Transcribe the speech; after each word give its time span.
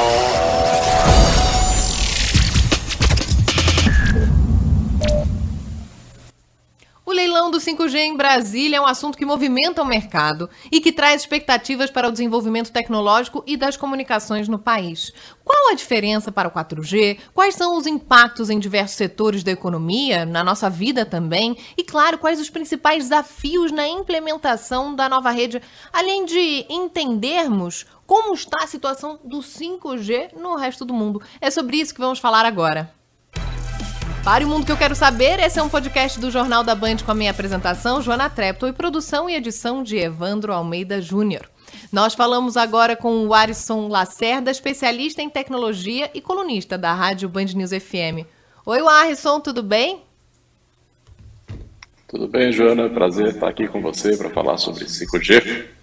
O 0.00 0.02
leilão 0.02 1.27
do 7.58 7.64
5G 7.64 7.96
em 7.96 8.16
Brasília 8.16 8.76
é 8.76 8.80
um 8.80 8.86
assunto 8.86 9.18
que 9.18 9.26
movimenta 9.26 9.82
o 9.82 9.84
mercado 9.84 10.48
e 10.70 10.80
que 10.80 10.92
traz 10.92 11.22
expectativas 11.22 11.90
para 11.90 12.08
o 12.08 12.12
desenvolvimento 12.12 12.70
tecnológico 12.70 13.42
e 13.44 13.56
das 13.56 13.76
comunicações 13.76 14.46
no 14.46 14.60
país. 14.60 15.12
Qual 15.44 15.72
a 15.72 15.74
diferença 15.74 16.30
para 16.30 16.46
o 16.46 16.52
4G? 16.52 17.18
Quais 17.34 17.56
são 17.56 17.76
os 17.76 17.84
impactos 17.84 18.48
em 18.48 18.60
diversos 18.60 18.96
setores 18.96 19.42
da 19.42 19.50
economia, 19.50 20.24
na 20.24 20.44
nossa 20.44 20.70
vida 20.70 21.04
também? 21.04 21.58
E, 21.76 21.82
claro, 21.82 22.18
quais 22.18 22.40
os 22.40 22.48
principais 22.48 23.04
desafios 23.04 23.72
na 23.72 23.88
implementação 23.88 24.94
da 24.94 25.08
nova 25.08 25.32
rede, 25.32 25.60
além 25.92 26.24
de 26.24 26.64
entendermos 26.70 27.86
como 28.06 28.34
está 28.34 28.62
a 28.62 28.68
situação 28.68 29.18
do 29.24 29.38
5G 29.38 30.34
no 30.36 30.54
resto 30.54 30.84
do 30.84 30.94
mundo? 30.94 31.20
É 31.40 31.50
sobre 31.50 31.78
isso 31.78 31.92
que 31.92 32.00
vamos 32.00 32.20
falar 32.20 32.46
agora. 32.46 32.97
Para 34.28 34.44
o 34.44 34.48
Mundo 34.50 34.66
que 34.66 34.70
eu 34.70 34.76
quero 34.76 34.94
saber, 34.94 35.40
esse 35.40 35.58
é 35.58 35.62
um 35.62 35.70
podcast 35.70 36.20
do 36.20 36.30
Jornal 36.30 36.62
da 36.62 36.74
Band 36.74 36.98
com 37.02 37.10
a 37.10 37.14
minha 37.14 37.30
apresentação, 37.30 38.02
Joana 38.02 38.28
Trepto, 38.28 38.68
e 38.68 38.74
produção 38.74 39.26
e 39.26 39.34
edição 39.34 39.82
de 39.82 39.96
Evandro 39.96 40.52
Almeida 40.52 41.00
Júnior. 41.00 41.48
Nós 41.90 42.12
falamos 42.12 42.54
agora 42.54 42.94
com 42.94 43.26
o 43.26 43.32
Arisson 43.32 43.88
Lacerda, 43.88 44.50
especialista 44.50 45.22
em 45.22 45.30
tecnologia 45.30 46.10
e 46.12 46.20
colunista 46.20 46.76
da 46.76 46.92
Rádio 46.92 47.26
Band 47.26 47.46
News 47.54 47.70
FM. 47.70 48.28
Oi, 48.66 48.86
Arisson, 48.86 49.40
tudo 49.40 49.62
bem? 49.62 50.02
Tudo 52.06 52.28
bem, 52.28 52.52
Joana. 52.52 52.90
Prazer 52.90 53.28
estar 53.28 53.48
aqui 53.48 53.66
com 53.66 53.80
você 53.80 54.14
para 54.14 54.28
falar 54.28 54.58
sobre 54.58 54.84
5G. 54.84 55.77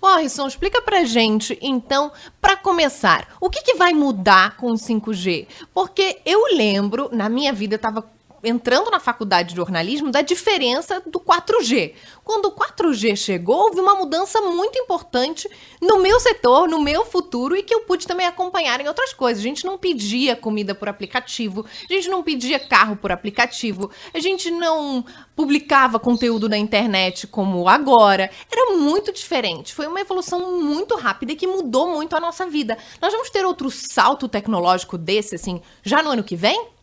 Morrison, 0.00 0.46
explica 0.46 0.80
pra 0.82 1.04
gente, 1.04 1.58
então, 1.60 2.12
para 2.40 2.56
começar, 2.56 3.36
o 3.40 3.50
que, 3.50 3.62
que 3.62 3.74
vai 3.74 3.92
mudar 3.92 4.56
com 4.56 4.70
o 4.70 4.74
5G? 4.74 5.46
Porque 5.74 6.20
eu 6.24 6.44
lembro, 6.54 7.08
na 7.12 7.28
minha 7.28 7.52
vida, 7.52 7.74
eu 7.74 7.78
tava 7.78 8.02
entrando 8.42 8.90
na 8.90 9.00
faculdade 9.00 9.50
de 9.50 9.56
jornalismo 9.56 10.10
da 10.10 10.22
diferença 10.22 11.02
do 11.06 11.20
4G. 11.20 11.94
Quando 12.24 12.46
o 12.46 12.52
4G 12.52 13.16
chegou, 13.16 13.64
houve 13.64 13.80
uma 13.80 13.94
mudança 13.94 14.40
muito 14.40 14.78
importante 14.78 15.48
no 15.80 15.98
meu 16.00 16.20
setor, 16.20 16.68
no 16.68 16.80
meu 16.80 17.04
futuro 17.04 17.56
e 17.56 17.62
que 17.62 17.74
eu 17.74 17.80
pude 17.80 18.06
também 18.06 18.26
acompanhar 18.26 18.80
em 18.80 18.88
outras 18.88 19.12
coisas. 19.12 19.42
A 19.42 19.46
gente 19.46 19.64
não 19.64 19.78
pedia 19.78 20.36
comida 20.36 20.74
por 20.74 20.88
aplicativo, 20.88 21.64
a 21.88 21.92
gente 21.92 22.08
não 22.08 22.22
pedia 22.22 22.58
carro 22.58 22.96
por 22.96 23.10
aplicativo, 23.10 23.90
a 24.12 24.18
gente 24.18 24.50
não 24.50 25.04
publicava 25.34 25.98
conteúdo 25.98 26.48
na 26.48 26.58
internet 26.58 27.26
como 27.26 27.68
agora. 27.68 28.30
Era 28.50 28.76
muito 28.76 29.12
diferente. 29.12 29.74
Foi 29.74 29.86
uma 29.86 30.00
evolução 30.00 30.60
muito 30.60 30.96
rápida 30.96 31.32
e 31.32 31.36
que 31.36 31.46
mudou 31.46 31.88
muito 31.88 32.14
a 32.16 32.20
nossa 32.20 32.46
vida. 32.46 32.76
Nós 33.00 33.12
vamos 33.12 33.30
ter 33.30 33.44
outro 33.44 33.70
salto 33.70 34.28
tecnológico 34.28 34.98
desse, 34.98 35.34
assim, 35.34 35.60
já 35.82 36.02
no 36.02 36.10
ano 36.10 36.24
que 36.24 36.36
vem? 36.36 36.77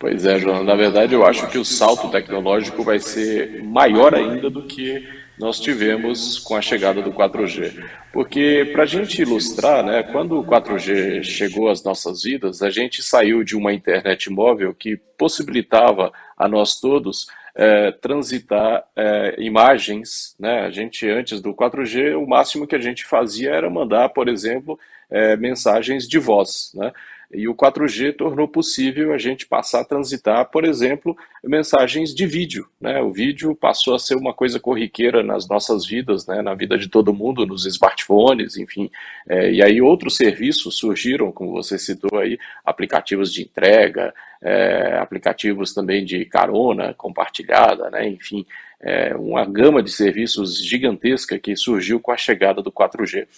Pois 0.00 0.24
é, 0.24 0.38
Joana. 0.38 0.64
Na 0.64 0.74
verdade, 0.74 1.12
eu 1.12 1.26
acho 1.26 1.46
que 1.50 1.58
o 1.58 1.64
salto 1.64 2.10
tecnológico 2.10 2.82
vai 2.82 2.98
ser 2.98 3.62
maior 3.62 4.14
ainda 4.14 4.48
do 4.48 4.62
que 4.62 5.06
nós 5.38 5.60
tivemos 5.60 6.38
com 6.38 6.56
a 6.56 6.62
chegada 6.62 7.02
do 7.02 7.12
4G. 7.12 7.84
Porque, 8.10 8.70
para 8.72 8.84
a 8.84 8.86
gente 8.86 9.20
ilustrar, 9.20 9.84
né, 9.84 10.02
quando 10.02 10.38
o 10.38 10.44
4G 10.44 11.22
chegou 11.22 11.68
às 11.68 11.84
nossas 11.84 12.22
vidas, 12.22 12.62
a 12.62 12.70
gente 12.70 13.02
saiu 13.02 13.44
de 13.44 13.54
uma 13.54 13.74
internet 13.74 14.30
móvel 14.30 14.74
que 14.74 14.96
possibilitava 15.18 16.10
a 16.34 16.48
nós 16.48 16.80
todos 16.80 17.26
é, 17.54 17.92
transitar 17.92 18.82
é, 18.96 19.34
imagens. 19.38 20.34
Né? 20.40 20.60
A 20.60 20.70
gente, 20.70 21.06
antes 21.10 21.42
do 21.42 21.52
4G, 21.52 22.16
o 22.16 22.26
máximo 22.26 22.66
que 22.66 22.74
a 22.74 22.80
gente 22.80 23.04
fazia 23.04 23.50
era 23.50 23.68
mandar, 23.68 24.08
por 24.08 24.30
exemplo, 24.30 24.78
é, 25.10 25.36
mensagens 25.36 26.08
de 26.08 26.18
voz. 26.18 26.70
Né? 26.74 26.90
E 27.32 27.46
o 27.46 27.54
4G 27.54 28.16
tornou 28.16 28.48
possível 28.48 29.12
a 29.12 29.18
gente 29.18 29.46
passar 29.46 29.82
a 29.82 29.84
transitar, 29.84 30.50
por 30.50 30.64
exemplo, 30.64 31.16
mensagens 31.44 32.12
de 32.12 32.26
vídeo. 32.26 32.66
Né? 32.80 33.00
O 33.00 33.12
vídeo 33.12 33.54
passou 33.54 33.94
a 33.94 34.00
ser 34.00 34.16
uma 34.16 34.34
coisa 34.34 34.58
corriqueira 34.58 35.22
nas 35.22 35.48
nossas 35.48 35.86
vidas, 35.86 36.26
né? 36.26 36.42
na 36.42 36.54
vida 36.54 36.76
de 36.76 36.88
todo 36.88 37.14
mundo, 37.14 37.46
nos 37.46 37.66
smartphones, 37.66 38.56
enfim. 38.56 38.90
É, 39.28 39.52
e 39.52 39.62
aí 39.62 39.80
outros 39.80 40.16
serviços 40.16 40.76
surgiram, 40.76 41.30
como 41.30 41.52
você 41.52 41.78
citou 41.78 42.18
aí, 42.18 42.36
aplicativos 42.64 43.32
de 43.32 43.42
entrega, 43.42 44.12
é, 44.42 44.98
aplicativos 44.98 45.72
também 45.72 46.04
de 46.04 46.24
carona 46.24 46.94
compartilhada, 46.94 47.90
né? 47.90 48.08
enfim, 48.08 48.44
é, 48.80 49.14
uma 49.14 49.44
gama 49.44 49.82
de 49.82 49.92
serviços 49.92 50.58
gigantesca 50.64 51.38
que 51.38 51.54
surgiu 51.54 52.00
com 52.00 52.10
a 52.10 52.16
chegada 52.16 52.60
do 52.60 52.72
4G. 52.72 53.28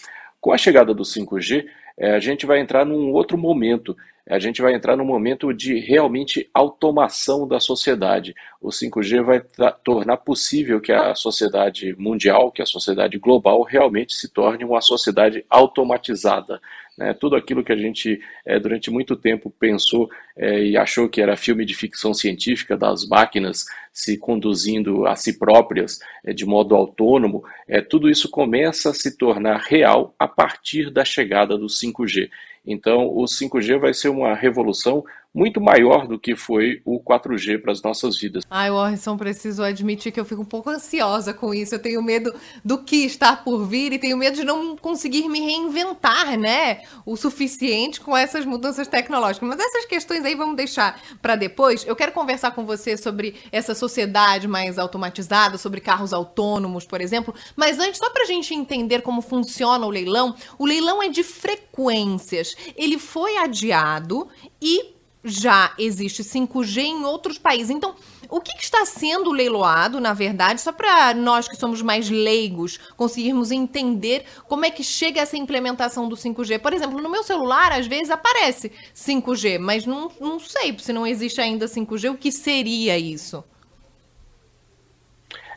Com 0.43 0.51
a 0.53 0.59
chegada 0.59 0.93
do 0.93 1.05
5G, 1.05 1.65
é, 1.97 2.17
a 2.17 2.19
gente 2.19 2.47
vai 2.47 2.59
entrar 2.59 2.85
num 2.85 3.13
outro 3.13 3.39
momento. 3.39 3.97
A 4.29 4.41
gente 4.41 4.61
vai 4.61 4.75
entrar 4.75 4.97
num 4.97 5.05
momento 5.05 5.55
de 5.55 5.79
realmente 5.79 6.51
automação 6.53 7.47
da 7.47 7.61
sociedade. 7.61 8.35
O 8.61 8.71
5G 8.71 9.23
vai 9.23 9.41
tornar 9.85 10.17
possível 10.17 10.81
que 10.81 10.91
a 10.91 11.15
sociedade 11.15 11.95
mundial, 11.97 12.51
que 12.51 12.61
a 12.61 12.67
sociedade 12.67 13.19
global 13.19 13.63
realmente 13.63 14.15
se 14.15 14.29
torne 14.29 14.65
uma 14.65 14.81
sociedade 14.81 15.47
automatizada. 15.49 16.61
Né? 16.97 17.15
Tudo 17.15 17.37
aquilo 17.37 17.65
que 17.65 17.73
a 17.73 17.77
gente 17.77 18.21
é, 18.45 18.59
durante 18.59 18.91
muito 18.91 19.17
tempo 19.17 19.51
pensou 19.51 20.11
é, 20.37 20.63
e 20.63 20.77
achou 20.77 21.09
que 21.09 21.21
era 21.21 21.37
filme 21.37 21.65
de 21.65 21.75
ficção 21.75 22.13
científica 22.13 22.77
das 22.77 23.07
máquinas 23.07 23.65
se 23.93 24.17
conduzindo 24.19 25.07
a 25.07 25.17
si 25.17 25.39
próprias 25.39 25.99
é, 26.25 26.33
de 26.33 26.45
modo 26.45 26.75
autônomo, 26.75 27.45
é, 27.69 27.81
tudo 27.81 28.11
isso 28.11 28.31
começa 28.31 28.91
a 28.91 28.95
se 28.95 29.17
tornar 29.17 29.59
real 29.59 30.15
a 30.19 30.27
partir 30.27 30.91
da 30.91 31.05
chegada 31.05 31.57
do 31.57 31.67
5G. 31.67 32.31
Então, 32.65 33.09
o 33.09 33.25
5G 33.25 33.79
vai 33.79 33.93
ser 33.93 34.09
uma 34.09 34.35
revolução 34.35 35.05
muito 35.35 35.61
maior 35.61 36.07
do 36.07 36.19
que 36.19 36.37
foi 36.37 36.83
o 36.85 37.01
4G 37.01 37.61
para 37.61 37.73
as 37.73 37.83
nossas 37.83 38.19
vidas. 38.19 38.45
Ai, 38.51 38.71
Warrison, 38.71 39.17
preciso 39.17 39.63
admitir 39.63 40.13
que 40.13 40.21
eu 40.21 40.25
fico 40.25 40.43
um 40.43 40.47
pouco 40.47 40.69
ansiosa 40.69 41.33
com 41.33 41.55
isso. 41.55 41.75
Eu 41.75 41.79
tenho 41.79 42.03
medo 42.03 42.35
do 42.65 42.79
que 42.79 43.05
está 43.05 43.35
por 43.35 43.65
vir 43.65 43.93
e 43.93 43.99
tenho 43.99 44.17
medo 44.17 44.37
de 44.37 44.45
não 44.45 44.77
conseguir 44.77 45.29
me 45.29 45.41
reinventar, 45.41 46.39
né? 46.39 46.83
O 47.07 47.17
suficiente 47.17 48.01
com 48.01 48.17
essas 48.17 48.45
mudanças 48.45 48.87
tecnológicas. 48.87 49.49
Mas 49.49 49.61
essas 49.61 49.87
questões 49.87 50.25
aí 50.25 50.35
vamos 50.35 50.57
deixar 50.57 51.01
para 51.23 51.35
depois. 51.35 51.87
Eu 51.87 51.97
quero 51.97 52.13
conversar 52.13 52.51
com 52.51 52.67
você 52.67 52.97
sobre 52.97 53.37
essa 53.51 53.75
sociedade 53.75 54.47
mais 54.47 54.79
automatizada, 54.79 55.57
sobre 55.57 55.81
carros 55.81 56.13
autônomos, 56.13 56.85
por 56.85 57.01
exemplo. 57.01 57.35
Mas 57.57 57.79
antes, 57.79 57.99
só 57.99 58.11
para 58.11 58.25
a 58.25 58.27
gente 58.27 58.55
entender 58.55 59.01
como 59.01 59.23
funciona 59.23 59.87
o 59.87 59.91
leilão, 59.91 60.35
o 60.59 60.67
leilão 60.67 61.03
é 61.03 61.09
de 61.09 61.23
frequências. 61.23 62.55
Ele 62.77 62.99
foi 62.99 63.39
adiado 63.39 64.29
e 64.61 64.92
já 65.25 65.73
existe 65.79 66.23
5G 66.23 66.79
em 66.79 67.05
outros 67.05 67.39
países. 67.39 67.71
Então, 67.71 67.95
o 68.29 68.41
que, 68.41 68.57
que 68.57 68.65
está 68.65 68.85
sendo 68.85 69.31
leiloado, 69.31 70.01
na 70.01 70.13
verdade, 70.13 70.61
só 70.61 70.73
para 70.73 71.15
nós 71.15 71.47
que 71.47 71.57
somos 71.57 71.83
mais 71.83 72.09
leigos 72.09 72.79
conseguirmos 72.97 73.51
entender 73.51 74.25
como 74.49 74.65
é 74.65 74.71
que 74.71 74.83
chega 74.83 75.21
essa 75.21 75.37
implementação 75.37 76.09
do 76.09 76.17
5G? 76.17 76.59
Por 76.59 76.73
exemplo, 76.73 77.01
no 77.01 77.11
meu 77.11 77.23
celular, 77.23 77.73
às 77.73 77.87
vezes 77.87 78.11
aparece 78.11 78.73
5G, 78.95 79.59
mas 79.59 79.87
não, 79.87 80.11
não 80.21 80.41
sei 80.41 80.77
se 80.79 80.93
não 80.93 81.07
existe 81.07 81.41
ainda 81.41 81.67
5G, 81.67 82.11
o 82.11 82.17
que 82.17 82.33
seria 82.33 82.99
isso? 82.99 83.45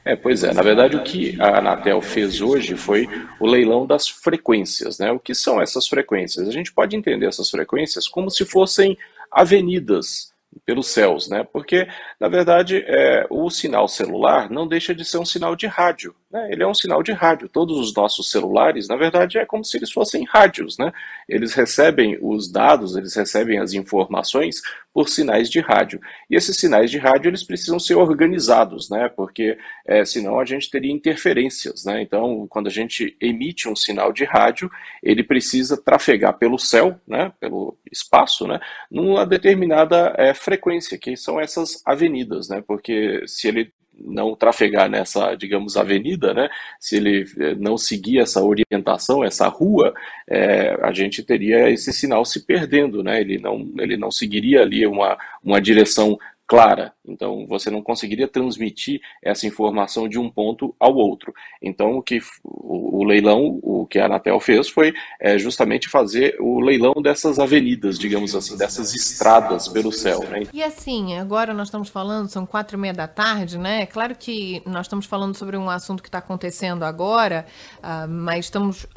É, 0.06 0.16
pois 0.16 0.44
é. 0.44 0.54
Na 0.54 0.62
verdade, 0.62 0.96
o 0.96 1.04
que 1.04 1.36
a 1.42 1.58
Anatel 1.58 2.00
fez 2.00 2.40
hoje 2.40 2.78
foi 2.78 3.10
o 3.40 3.48
leilão 3.48 3.88
das 3.88 4.08
frequências, 4.08 5.00
né? 5.00 5.12
O 5.12 5.20
que 5.20 5.34
são 5.34 5.60
essas 5.60 5.88
frequências? 5.88 6.48
A 6.48 6.52
gente 6.52 6.72
pode 6.72 6.96
entender 6.96 7.26
essas 7.26 7.50
frequências 7.50 8.08
como 8.08 8.30
se 8.30 8.46
fossem 8.46 8.96
avenidas 9.36 10.34
pelos 10.66 10.88
céus, 10.88 11.30
né? 11.30 11.44
Porque, 11.44 11.88
na 12.20 12.30
verdade, 12.30 12.84
é, 12.88 13.28
o 13.30 13.50
sinal 13.50 13.88
celular 13.88 14.50
não 14.50 14.68
deixa 14.68 14.96
de 14.96 15.04
ser 15.04 15.18
um 15.18 15.26
sinal 15.26 15.56
de 15.56 15.68
rádio. 15.68 16.16
Né? 16.32 16.52
Ele 16.52 16.64
é 16.64 16.68
um 16.68 16.74
sinal 16.74 17.04
de 17.04 17.12
rádio. 17.12 17.48
Todos 17.48 17.78
os 17.78 17.94
nossos 17.94 18.32
celulares, 18.32 18.88
na 18.88 18.96
verdade, 18.96 19.38
é 19.38 19.46
como 19.46 19.64
se 19.64 19.78
eles 19.78 19.92
fossem 19.92 20.26
rádios. 20.26 20.78
Né? 20.78 20.92
Eles 21.30 21.54
recebem 21.54 22.18
os 22.22 22.52
dados, 22.52 22.96
eles 22.96 23.16
recebem 23.16 23.60
as 23.60 23.74
informações 23.74 24.62
por 24.94 25.08
sinais 25.10 25.50
de 25.50 25.60
rádio. 25.60 26.00
E 26.30 26.36
esses 26.36 26.58
sinais 26.58 26.90
de 26.90 26.98
rádio 26.98 27.30
eles 27.30 27.44
precisam 27.44 27.80
ser 27.80 27.96
organizados, 27.96 28.90
né? 28.90 29.10
porque 29.10 29.58
é, 29.86 30.04
senão 30.04 30.40
a 30.40 30.46
gente 30.46 30.70
teria 30.70 30.92
interferências. 30.92 31.86
Né? 31.86 32.02
Então, 32.02 32.48
quando 32.50 32.68
a 32.68 32.72
gente 32.72 33.16
emite 33.22 33.70
um 33.70 33.76
sinal 33.76 34.12
de 34.12 34.24
rádio, 34.24 34.70
ele 35.04 35.24
precisa 35.24 35.78
trafegar 35.78 36.38
pelo 36.38 36.58
céu, 36.58 37.00
né? 37.08 37.32
pelo 37.40 37.78
espaço, 37.92 38.48
né? 38.48 38.60
numa 38.90 39.26
determinada 39.26 40.14
é, 40.18 40.34
frequência, 40.34 40.98
que 40.98 41.16
são 41.16 41.40
essas 41.40 41.82
avenidas. 41.86 42.50
Né? 42.50 42.64
Porque 42.66 43.22
se 43.28 43.48
ele 43.48 43.72
não 44.00 44.36
trafegar 44.36 44.90
nessa, 44.90 45.36
digamos, 45.36 45.78
avenida, 45.78 46.34
né? 46.34 46.50
Se 46.80 46.98
ele 46.98 47.26
eh, 47.40 47.56
não 47.56 47.78
seguir 47.78 48.20
essa 48.20 48.44
orientação, 48.44 49.24
essa 49.24 49.48
rua, 49.48 49.94
é, 50.30 50.78
a 50.82 50.92
gente 50.92 51.24
teria 51.24 51.70
esse 51.70 51.94
sinal 51.94 52.26
se 52.26 52.46
perdendo, 52.46 53.04
né? 53.04 53.22
Ele 53.22 53.38
não, 53.38 53.72
ele 53.80 53.98
não 53.98 54.12
seguiria 54.12 54.62
ali 54.62 54.86
uma, 54.86 55.18
uma 55.44 55.62
direção 55.62 56.18
clara. 56.48 56.94
Então, 57.04 57.46
você 57.48 57.70
não 57.70 57.82
conseguiria 57.82 58.28
transmitir 58.28 59.02
essa 59.24 59.48
informação 59.48 60.08
de 60.08 60.20
um 60.20 60.30
ponto 60.30 60.76
ao 60.80 60.96
outro. 60.96 61.34
Então, 61.62 61.98
o 61.98 62.02
que 62.02 62.20
o, 62.44 63.00
o 63.00 63.04
leilão, 63.04 63.60
o 63.64 63.86
que 63.86 64.00
a 64.00 64.06
Anatel 64.06 64.40
fez 64.40 64.70
foi 64.70 64.94
é, 65.20 65.38
justamente 65.38 65.90
fazer 65.90 66.36
o 66.40 66.60
leilão 66.60 66.94
dessas 67.02 67.40
avenidas, 67.40 67.98
digamos 67.98 68.36
assim, 68.36 68.58
dessas 68.58 68.94
estradas 68.94 69.68
pelo 69.68 69.92
céu. 69.92 70.20
Né? 70.30 70.44
E 70.54 70.64
assim, 70.64 71.18
agora 71.18 71.54
nós 71.54 71.68
estamos 71.68 71.90
falando, 71.90 72.30
são 72.30 72.46
quatro 72.46 72.78
e 72.78 72.80
meia 72.80 72.94
da 72.94 73.08
tarde, 73.08 73.58
né? 73.58 73.86
Claro 73.86 74.16
que 74.16 74.62
nós 74.66 74.86
estamos 74.86 75.06
falando 75.06 75.36
sobre 75.36 75.58
um 75.58 75.70
assunto 75.70 76.02
que 76.02 76.10
está 76.10 76.20
acontecendo 76.20 76.84
agora, 76.84 77.46
uh, 77.80 78.08
mas 78.08 78.46
estamos 78.46 78.88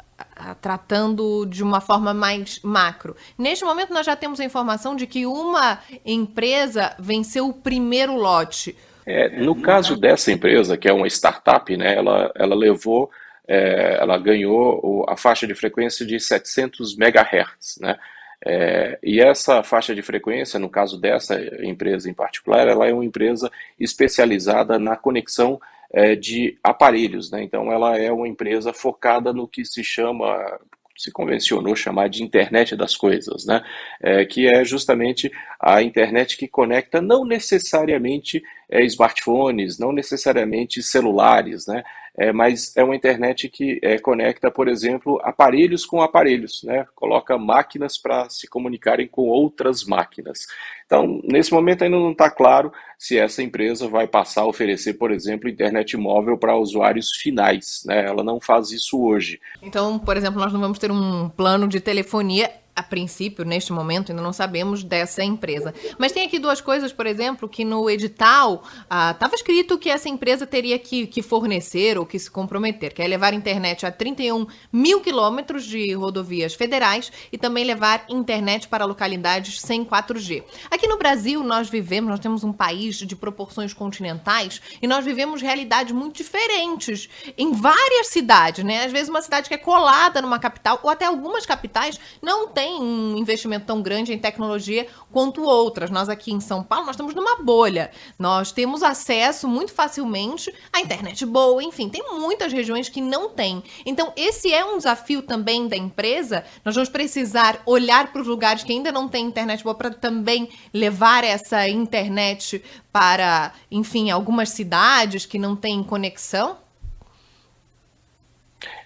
tratando 0.61 1.45
de 1.45 1.63
uma 1.63 1.81
forma 1.81 2.13
mais 2.13 2.59
macro. 2.63 3.15
Neste 3.37 3.65
momento, 3.65 3.93
nós 3.93 4.05
já 4.05 4.15
temos 4.15 4.39
a 4.39 4.45
informação 4.45 4.95
de 4.95 5.05
que 5.05 5.25
uma 5.25 5.79
empresa 6.05 6.95
venceu 6.99 7.47
o 7.47 7.53
primeiro 7.53 8.15
lote. 8.15 8.75
É, 9.05 9.41
no 9.41 9.59
caso 9.59 9.95
dessa 9.95 10.31
empresa, 10.31 10.77
que 10.77 10.87
é 10.87 10.93
uma 10.93 11.07
startup, 11.07 11.75
né, 11.75 11.95
ela, 11.95 12.31
ela 12.35 12.55
levou, 12.55 13.09
é, 13.47 13.97
ela 13.99 14.17
ganhou 14.17 15.05
a 15.09 15.17
faixa 15.17 15.47
de 15.47 15.55
frequência 15.55 16.05
de 16.05 16.19
700 16.19 16.95
MHz, 16.97 17.79
né? 17.81 17.97
É, 18.45 18.97
e 19.03 19.19
essa 19.19 19.61
faixa 19.63 19.93
de 19.93 20.01
frequência, 20.01 20.59
no 20.59 20.69
caso 20.69 20.99
dessa 20.99 21.37
empresa 21.61 22.09
em 22.09 22.13
particular, 22.13 22.67
ela 22.67 22.87
é 22.87 22.93
uma 22.93 23.03
empresa 23.03 23.51
especializada 23.77 24.79
na 24.79 24.95
conexão 24.95 25.59
é, 25.93 26.15
de 26.15 26.57
aparelhos. 26.63 27.31
Né? 27.31 27.43
Então, 27.43 27.71
ela 27.71 27.97
é 27.97 28.11
uma 28.11 28.27
empresa 28.27 28.73
focada 28.73 29.33
no 29.33 29.47
que 29.47 29.65
se 29.65 29.83
chama 29.83 30.59
se 30.99 31.13
convencionou 31.13 31.77
chamar 31.77 32.09
de 32.09 32.21
internet 32.21 32.75
das 32.75 32.93
coisas, 32.97 33.45
né? 33.45 33.63
É, 34.01 34.25
que 34.25 34.53
é 34.53 34.65
justamente 34.65 35.31
a 35.57 35.81
internet 35.81 36.35
que 36.35 36.45
conecta 36.45 36.99
não 36.99 37.23
necessariamente 37.23 38.43
é, 38.69 38.83
smartphones, 38.83 39.79
não 39.79 39.93
necessariamente 39.93 40.83
celulares, 40.83 41.65
né? 41.67 41.85
É, 42.17 42.31
mas 42.31 42.75
é 42.75 42.83
uma 42.83 42.95
internet 42.95 43.47
que 43.49 43.79
é, 43.81 43.97
conecta, 43.97 44.51
por 44.51 44.67
exemplo, 44.67 45.19
aparelhos 45.23 45.85
com 45.85 46.01
aparelhos, 46.01 46.63
né? 46.63 46.85
Coloca 46.95 47.37
máquinas 47.37 47.97
para 47.97 48.29
se 48.29 48.47
comunicarem 48.47 49.07
com 49.07 49.29
outras 49.29 49.83
máquinas. 49.85 50.47
Então, 50.85 51.21
nesse 51.23 51.53
momento 51.53 51.83
ainda 51.83 51.97
não 51.97 52.11
está 52.11 52.29
claro 52.29 52.73
se 52.97 53.17
essa 53.17 53.43
empresa 53.43 53.87
vai 53.87 54.07
passar 54.07 54.41
a 54.41 54.47
oferecer, 54.47 54.93
por 54.95 55.11
exemplo, 55.11 55.47
internet 55.47 55.95
móvel 55.95 56.37
para 56.37 56.57
usuários 56.57 57.11
finais. 57.15 57.83
Né? 57.85 58.05
Ela 58.05 58.23
não 58.23 58.41
faz 58.41 58.71
isso 58.71 58.99
hoje. 59.01 59.39
Então, 59.61 59.99
por 59.99 60.17
exemplo, 60.17 60.39
nós 60.39 60.51
não 60.51 60.59
vamos 60.59 60.79
ter 60.79 60.91
um 60.91 61.29
plano 61.29 61.67
de 61.67 61.79
telefonia 61.79 62.51
a 62.79 62.83
princípio, 62.83 63.43
neste 63.43 63.73
momento, 63.73 64.11
ainda 64.11 64.21
não 64.21 64.31
sabemos 64.31 64.83
dessa 64.83 65.21
empresa. 65.21 65.73
Mas 65.97 66.13
tem 66.13 66.25
aqui 66.25 66.39
duas 66.39 66.61
coisas, 66.61 66.93
por 66.93 67.05
exemplo, 67.05 67.49
que 67.49 67.65
no 67.65 67.89
edital 67.89 68.63
estava 68.83 69.33
ah, 69.33 69.35
escrito 69.35 69.77
que 69.77 69.89
essa 69.89 70.07
empresa 70.07 70.47
teria 70.47 70.79
que, 70.79 71.05
que, 71.05 71.21
fornecer 71.21 71.97
ou 71.97 72.05
que 72.05 72.17
se 72.17 72.31
comprometer, 72.31 72.93
que 72.93 73.01
é 73.01 73.07
levar 73.07 73.33
internet 73.33 73.85
a 73.85 73.91
31 73.91 74.47
mil 74.71 75.01
quilômetros 75.01 75.65
de 75.65 75.93
rodovias 75.93 76.53
federais 76.53 77.11
e 77.33 77.37
também 77.37 77.65
levar 77.65 78.05
internet 78.07 78.69
para 78.69 78.85
localidades 78.85 79.59
sem 79.59 79.83
4G. 79.83 80.43
Aqui 80.71 80.87
no 80.87 80.97
Brasil, 80.97 81.43
nós 81.43 81.69
vivemos, 81.69 82.09
nós 82.09 82.19
temos 82.21 82.45
um 82.45 82.53
país 82.53 82.95
de 82.95 83.15
proporções 83.15 83.73
continentais 83.73 84.61
e 84.81 84.87
nós 84.87 85.03
vivemos 85.03 85.41
realidades 85.41 85.91
muito 85.91 86.15
diferentes 86.15 87.09
em 87.37 87.51
várias 87.51 88.07
cidades, 88.07 88.63
né? 88.63 88.85
Às 88.85 88.91
vezes 88.93 89.09
uma 89.09 89.21
cidade 89.21 89.49
que 89.49 89.53
é 89.53 89.57
colada 89.57 90.21
numa 90.21 90.39
capital 90.39 90.79
ou 90.81 90.89
até 90.89 91.05
algumas 91.05 91.45
capitais 91.45 91.99
não 92.21 92.47
tem 92.47 92.68
tem 92.69 92.79
um 92.79 93.17
investimento 93.17 93.65
tão 93.65 93.81
grande 93.81 94.13
em 94.13 94.19
tecnologia 94.19 94.85
quanto 95.11 95.41
outras. 95.41 95.89
Nós 95.89 96.07
aqui 96.07 96.31
em 96.31 96.39
São 96.39 96.63
Paulo, 96.63 96.85
nós 96.85 96.93
estamos 96.93 97.15
numa 97.15 97.37
bolha. 97.37 97.89
Nós 98.17 98.51
temos 98.51 98.83
acesso 98.83 99.47
muito 99.47 99.73
facilmente 99.73 100.53
à 100.71 100.79
internet 100.79 101.25
boa, 101.25 101.63
enfim, 101.63 101.89
tem 101.89 102.03
muitas 102.19 102.53
regiões 102.53 102.87
que 102.87 103.01
não 103.01 103.29
têm. 103.29 103.63
Então, 103.85 104.13
esse 104.15 104.53
é 104.53 104.63
um 104.63 104.77
desafio 104.77 105.23
também 105.23 105.67
da 105.67 105.75
empresa. 105.75 106.43
Nós 106.63 106.75
vamos 106.75 106.89
precisar 106.89 107.61
olhar 107.65 108.11
para 108.11 108.21
os 108.21 108.27
lugares 108.27 108.63
que 108.63 108.71
ainda 108.71 108.91
não 108.91 109.07
têm 109.07 109.25
internet 109.25 109.63
boa 109.63 109.75
para 109.75 109.89
também 109.89 110.49
levar 110.71 111.23
essa 111.23 111.67
internet 111.67 112.63
para, 112.91 113.51
enfim, 113.71 114.11
algumas 114.11 114.49
cidades 114.49 115.25
que 115.25 115.39
não 115.39 115.55
têm 115.55 115.83
conexão. 115.83 116.57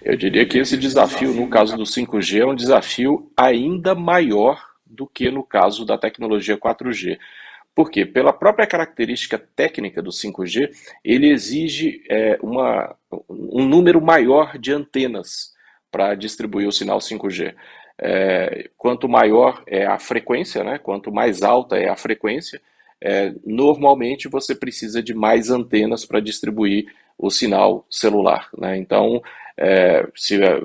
Eu 0.02 0.16
diria 0.16 0.46
que 0.46 0.58
esse 0.58 0.78
desafio, 0.78 1.34
no 1.34 1.50
caso 1.50 1.76
do 1.76 1.84
5G, 1.84 2.42
é 2.42 2.46
um 2.46 2.56
desafio 2.56 3.32
ainda 3.36 3.96
maior 3.96 4.62
do 4.86 5.08
que 5.08 5.32
no 5.32 5.44
caso 5.44 5.86
da 5.86 5.98
tecnologia 5.98 6.58
4G. 6.58 7.18
Por 7.76 7.90
quê? 7.90 8.06
Pela 8.06 8.32
própria 8.32 8.68
característica 8.68 9.38
técnica 9.38 10.02
do 10.02 10.12
5G, 10.12 10.70
ele 11.04 11.32
exige 11.32 12.04
é, 12.08 12.38
uma, 12.42 12.96
um 13.28 13.66
número 13.66 14.00
maior 14.00 14.58
de 14.60 14.72
antenas 14.72 15.54
para 15.92 16.14
distribuir 16.14 16.68
o 16.68 16.72
sinal 16.72 17.00
5G. 17.00 17.56
É, 17.98 18.70
quanto 18.78 19.10
maior 19.10 19.64
é 19.66 19.86
a 19.86 19.98
frequência, 19.98 20.64
né, 20.64 20.78
quanto 20.78 21.12
mais 21.12 21.42
alta 21.42 21.78
é 21.78 21.90
a 21.90 21.96
frequência, 21.96 22.62
é, 23.02 23.34
normalmente 23.46 24.28
você 24.28 24.56
precisa 24.56 25.02
de 25.02 25.14
mais 25.14 25.50
antenas 25.50 26.06
para 26.06 26.20
distribuir 26.20 26.88
o 27.24 27.32
sinal 27.32 27.86
celular. 27.90 28.50
Né? 28.58 28.78
Então, 28.78 29.22
é, 29.58 30.06
se, 30.14 30.44
é, 30.44 30.60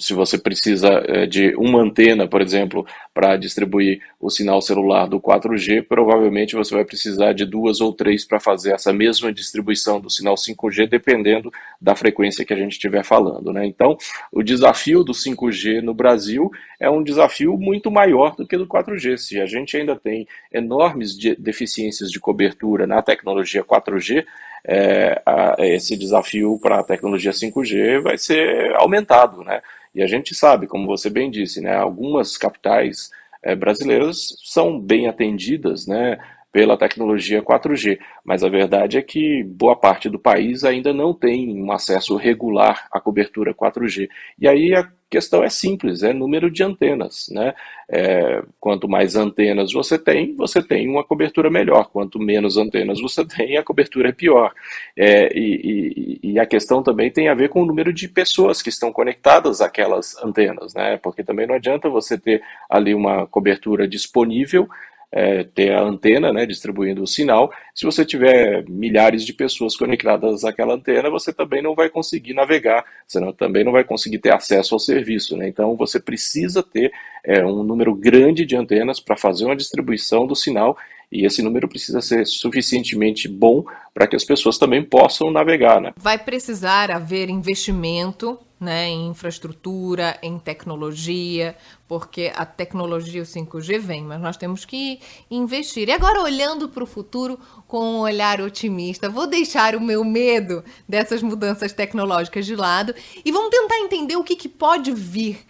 se 0.00 0.14
você 0.14 0.36
precisa 0.36 0.88
é, 1.06 1.26
de 1.26 1.54
uma 1.54 1.80
antena, 1.80 2.26
por 2.26 2.40
exemplo, 2.40 2.84
para 3.14 3.36
distribuir 3.36 4.00
o 4.18 4.28
sinal 4.28 4.60
celular 4.60 5.06
do 5.06 5.20
4G, 5.20 5.86
provavelmente 5.86 6.56
você 6.56 6.74
vai 6.74 6.84
precisar 6.84 7.34
de 7.34 7.44
duas 7.44 7.80
ou 7.80 7.92
três 7.92 8.24
para 8.24 8.40
fazer 8.40 8.72
essa 8.72 8.92
mesma 8.92 9.32
distribuição 9.32 10.00
do 10.00 10.10
sinal 10.10 10.34
5G, 10.34 10.88
dependendo 10.88 11.52
da 11.80 11.94
frequência 11.94 12.44
que 12.44 12.52
a 12.52 12.56
gente 12.56 12.72
estiver 12.72 13.04
falando. 13.04 13.52
Né? 13.52 13.64
Então, 13.64 13.96
o 14.32 14.42
desafio 14.42 15.04
do 15.04 15.12
5G 15.12 15.82
no 15.82 15.94
Brasil 15.94 16.50
é 16.80 16.90
um 16.90 17.04
desafio 17.04 17.56
muito 17.56 17.92
maior 17.92 18.34
do 18.34 18.44
que 18.44 18.56
do 18.56 18.66
4G. 18.66 19.18
Se 19.18 19.40
a 19.40 19.46
gente 19.46 19.76
ainda 19.76 19.94
tem 19.94 20.26
enormes 20.52 21.16
de 21.16 21.36
deficiências 21.36 22.10
de 22.10 22.18
cobertura 22.18 22.88
na 22.88 23.00
tecnologia 23.02 23.62
4G, 23.62 24.24
é, 24.64 25.20
a, 25.24 25.56
esse 25.58 25.96
desafio 25.96 26.58
para 26.60 26.80
a 26.80 26.84
tecnologia 26.84 27.32
5G 27.32 28.00
vai 28.00 28.18
ser 28.18 28.74
aumentado, 28.76 29.42
né? 29.42 29.60
E 29.94 30.02
a 30.02 30.06
gente 30.06 30.34
sabe, 30.34 30.66
como 30.66 30.86
você 30.86 31.10
bem 31.10 31.30
disse, 31.30 31.60
né, 31.60 31.74
algumas 31.74 32.36
capitais 32.36 33.10
é, 33.42 33.54
brasileiras 33.56 34.36
são 34.44 34.78
bem 34.78 35.08
atendidas, 35.08 35.86
né, 35.86 36.18
pela 36.52 36.76
tecnologia 36.76 37.42
4G, 37.42 37.98
mas 38.24 38.42
a 38.42 38.48
verdade 38.48 38.98
é 38.98 39.02
que 39.02 39.44
boa 39.44 39.76
parte 39.76 40.08
do 40.08 40.18
país 40.18 40.64
ainda 40.64 40.92
não 40.92 41.14
tem 41.14 41.62
um 41.62 41.70
acesso 41.70 42.16
regular 42.16 42.88
à 42.90 43.00
cobertura 43.00 43.54
4G. 43.54 44.08
E 44.38 44.48
aí 44.48 44.74
a 44.74 44.88
questão 45.08 45.42
é 45.42 45.48
simples, 45.48 46.04
é 46.04 46.12
número 46.12 46.50
de 46.50 46.62
antenas, 46.62 47.28
né? 47.30 47.52
É, 47.88 48.42
quanto 48.60 48.88
mais 48.88 49.16
antenas 49.16 49.72
você 49.72 49.98
tem, 49.98 50.36
você 50.36 50.62
tem 50.62 50.88
uma 50.88 51.02
cobertura 51.02 51.50
melhor. 51.50 51.88
Quanto 51.90 52.18
menos 52.20 52.56
antenas 52.56 53.00
você 53.00 53.26
tem, 53.26 53.56
a 53.56 53.64
cobertura 53.64 54.10
é 54.10 54.12
pior. 54.12 54.52
É, 54.96 55.36
e, 55.36 56.20
e, 56.22 56.30
e, 56.32 56.38
a 56.38 56.46
questão 56.46 56.82
também 56.82 57.10
tem 57.10 57.28
a 57.28 57.34
ver 57.34 57.48
com 57.48 57.62
o 57.62 57.66
número 57.66 57.92
de 57.92 58.08
pessoas 58.08 58.62
que 58.62 58.68
estão 58.68 58.92
conectadas 58.92 59.60
àquelas 59.60 60.16
antenas, 60.22 60.74
né? 60.74 60.96
Porque 60.96 61.24
também 61.24 61.46
não 61.46 61.56
adianta 61.56 61.88
você 61.88 62.16
ter 62.16 62.40
ali 62.68 62.94
uma 62.94 63.26
cobertura 63.26 63.88
disponível 63.88 64.68
é, 65.12 65.44
ter 65.44 65.72
a 65.72 65.82
antena 65.82 66.32
né, 66.32 66.46
distribuindo 66.46 67.02
o 67.02 67.06
sinal. 67.06 67.50
Se 67.74 67.84
você 67.84 68.04
tiver 68.04 68.64
milhares 68.68 69.24
de 69.24 69.32
pessoas 69.32 69.76
conectadas 69.76 70.44
àquela 70.44 70.74
antena, 70.74 71.10
você 71.10 71.32
também 71.32 71.62
não 71.62 71.74
vai 71.74 71.88
conseguir 71.88 72.34
navegar, 72.34 72.84
você 73.06 73.18
não, 73.18 73.32
também 73.32 73.64
não 73.64 73.72
vai 73.72 73.82
conseguir 73.82 74.18
ter 74.18 74.32
acesso 74.32 74.74
ao 74.74 74.78
serviço. 74.78 75.36
Né? 75.36 75.48
Então 75.48 75.76
você 75.76 75.98
precisa 75.98 76.62
ter 76.62 76.92
é, 77.24 77.44
um 77.44 77.62
número 77.62 77.94
grande 77.94 78.46
de 78.46 78.56
antenas 78.56 79.00
para 79.00 79.16
fazer 79.16 79.44
uma 79.44 79.56
distribuição 79.56 80.26
do 80.26 80.36
sinal 80.36 80.76
E 81.12 81.26
esse 81.26 81.42
número 81.42 81.68
precisa 81.68 82.00
ser 82.00 82.24
suficientemente 82.24 83.26
bom 83.26 83.64
para 83.92 84.06
que 84.06 84.14
as 84.14 84.24
pessoas 84.24 84.58
também 84.58 84.82
possam 84.82 85.30
navegar. 85.30 85.80
Né? 85.80 85.92
Vai 85.96 86.18
precisar 86.18 86.90
haver 86.90 87.28
investimento 87.28 88.38
né, 88.60 88.88
em 88.88 89.08
infraestrutura, 89.08 90.18
em 90.22 90.38
tecnologia, 90.38 91.56
porque 91.88 92.30
a 92.36 92.44
tecnologia, 92.44 93.22
o 93.22 93.24
5G 93.24 93.78
vem, 93.80 94.04
mas 94.04 94.20
nós 94.20 94.36
temos 94.36 94.66
que 94.66 95.00
investir. 95.30 95.88
E 95.88 95.92
agora, 95.92 96.20
olhando 96.20 96.68
para 96.68 96.84
o 96.84 96.86
futuro 96.86 97.40
com 97.66 97.82
um 97.82 98.00
olhar 98.00 98.40
otimista, 98.42 99.08
vou 99.08 99.26
deixar 99.26 99.74
o 99.74 99.80
meu 99.80 100.04
medo 100.04 100.62
dessas 100.86 101.22
mudanças 101.22 101.72
tecnológicas 101.72 102.44
de 102.44 102.54
lado 102.54 102.94
e 103.24 103.32
vamos 103.32 103.50
tentar 103.50 103.78
entender 103.78 104.16
o 104.16 104.24
que, 104.24 104.36
que 104.36 104.48
pode 104.48 104.92
vir. 104.92 105.46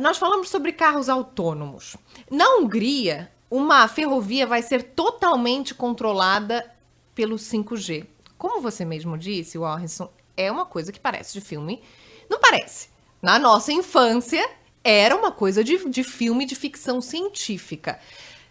Nós 0.00 0.18
falamos 0.18 0.50
sobre 0.50 0.72
carros 0.72 1.08
autônomos. 1.08 1.96
Na 2.30 2.56
Hungria, 2.56 3.30
uma 3.50 3.88
ferrovia 3.88 4.46
vai 4.46 4.60
ser 4.60 4.82
totalmente 4.82 5.74
controlada 5.74 6.70
pelo 7.14 7.36
5G. 7.36 8.06
Como 8.36 8.60
você 8.60 8.84
mesmo 8.84 9.16
disse, 9.16 9.56
Warrison, 9.56 10.10
é 10.36 10.50
uma 10.50 10.66
coisa 10.66 10.92
que 10.92 11.00
parece 11.00 11.32
de 11.32 11.40
filme. 11.40 11.82
Não 12.28 12.40
parece. 12.40 12.88
Na 13.20 13.38
nossa 13.38 13.72
infância, 13.72 14.46
era 14.82 15.16
uma 15.16 15.32
coisa 15.32 15.64
de, 15.64 15.88
de 15.88 16.04
filme 16.04 16.44
de 16.44 16.54
ficção 16.54 17.00
científica. 17.00 17.98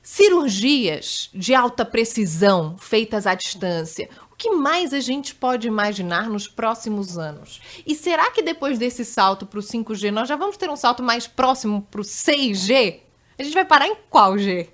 Cirurgias 0.02 1.30
de 1.34 1.54
alta 1.54 1.86
precisão 1.86 2.76
feitas 2.78 3.28
à 3.28 3.36
distância. 3.36 4.10
O 4.32 4.36
que 4.36 4.50
mais 4.50 4.94
a 4.94 5.00
gente 5.00 5.36
pode 5.36 5.68
imaginar 5.68 6.28
nos 6.30 6.48
próximos 6.48 7.18
anos? 7.18 7.62
E 7.86 7.94
será 7.96 8.32
que 8.32 8.42
depois 8.42 8.80
desse 8.80 9.06
salto 9.06 9.46
para 9.46 9.60
o 9.60 9.64
5G 9.64 10.12
nós 10.12 10.28
já 10.28 10.36
vamos 10.36 10.58
ter 10.58 10.70
um 10.70 10.76
salto 10.76 11.04
mais 11.04 11.28
próximo 11.28 11.88
para 11.90 12.02
o 12.02 12.04
6G? 12.04 13.00
A 13.38 13.44
gente 13.44 13.54
vai 13.54 13.64
parar 13.64 13.88
em 13.88 13.96
qual 14.10 14.38
G? 14.38 14.70